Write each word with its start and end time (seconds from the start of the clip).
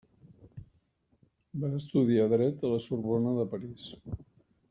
Va 1.63 1.69
estudiar 1.81 2.27
dret 2.33 2.65
a 2.69 2.73
la 2.73 2.81
Sorbona 2.87 3.37
de 3.41 3.47
París. 3.55 3.87